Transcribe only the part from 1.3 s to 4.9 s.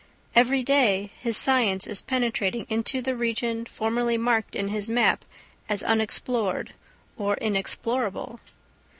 science is penetrating into the region formerly marked in his